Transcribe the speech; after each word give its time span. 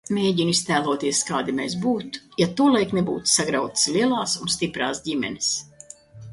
Mēģinu 0.17 0.53
iztēloties, 0.53 1.19
kādi 1.27 1.55
mēs 1.59 1.75
būtu, 1.83 2.23
ja 2.43 2.49
tolaik 2.63 2.97
nebūtu 3.01 3.31
sagrautas 3.35 3.87
lielās 3.99 4.37
un 4.43 4.53
stiprās 4.57 5.07
ģimenes. 5.09 5.55